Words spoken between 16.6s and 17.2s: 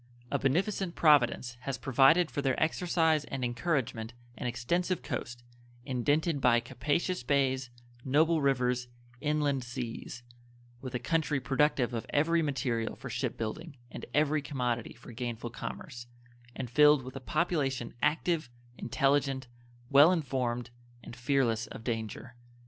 filled with a